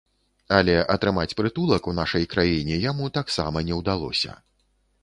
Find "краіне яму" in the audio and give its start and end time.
2.35-3.13